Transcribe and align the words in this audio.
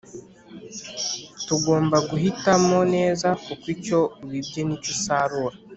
Tugomba 1.45 1.97
guhitamo 2.09 2.77
neza 2.95 3.27
kuko 3.43 3.65
icyo 3.75 3.99
ubibye 4.23 4.61
nicyo 4.65 4.89
usarura 4.95 5.55